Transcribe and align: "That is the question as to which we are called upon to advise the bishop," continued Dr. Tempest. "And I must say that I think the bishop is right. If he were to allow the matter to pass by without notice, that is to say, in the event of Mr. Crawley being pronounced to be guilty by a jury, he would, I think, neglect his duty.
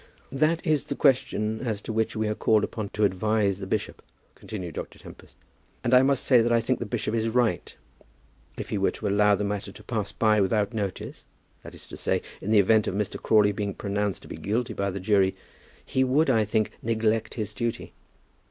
"That 0.31 0.65
is 0.65 0.85
the 0.85 0.95
question 0.95 1.61
as 1.63 1.79
to 1.83 1.93
which 1.93 2.15
we 2.15 2.27
are 2.27 2.33
called 2.33 2.63
upon 2.63 2.89
to 2.89 3.03
advise 3.03 3.59
the 3.59 3.67
bishop," 3.67 4.01
continued 4.33 4.73
Dr. 4.73 4.97
Tempest. 4.97 5.37
"And 5.83 5.93
I 5.93 6.01
must 6.01 6.25
say 6.25 6.41
that 6.41 6.51
I 6.51 6.59
think 6.59 6.79
the 6.79 6.87
bishop 6.87 7.13
is 7.13 7.29
right. 7.29 7.75
If 8.57 8.69
he 8.69 8.79
were 8.79 8.89
to 8.89 9.07
allow 9.07 9.35
the 9.35 9.43
matter 9.43 9.71
to 9.71 9.83
pass 9.83 10.11
by 10.11 10.41
without 10.41 10.73
notice, 10.73 11.23
that 11.61 11.75
is 11.75 11.85
to 11.85 11.97
say, 11.97 12.23
in 12.41 12.49
the 12.49 12.57
event 12.57 12.87
of 12.87 12.95
Mr. 12.95 13.21
Crawley 13.21 13.51
being 13.51 13.75
pronounced 13.75 14.23
to 14.23 14.27
be 14.27 14.37
guilty 14.37 14.73
by 14.73 14.87
a 14.87 14.99
jury, 14.99 15.35
he 15.85 16.03
would, 16.03 16.31
I 16.31 16.45
think, 16.45 16.71
neglect 16.81 17.35
his 17.35 17.53
duty. 17.53 17.93